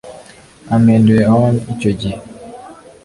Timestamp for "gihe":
1.99-2.17